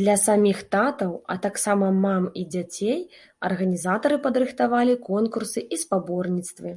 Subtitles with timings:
[0.00, 3.00] Для саміх татаў, а таксама мам і дзяцей
[3.50, 6.70] арганізатары падрыхтавалі конкурсы і спаборніцтвы.